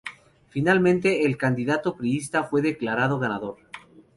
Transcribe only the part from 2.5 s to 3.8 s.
declarado ganador.